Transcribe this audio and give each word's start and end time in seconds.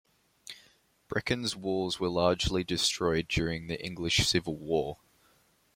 Brecon's 1.09 1.55
walls 1.55 1.99
were 1.99 2.09
largely 2.09 2.63
destroyed 2.63 3.27
during 3.27 3.67
the 3.67 3.79
English 3.85 4.25
Civil 4.27 4.55
War. 4.57 4.97